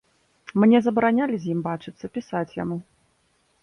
[0.63, 2.85] Мне забаранялі з ім бачыцца, пісаць яму.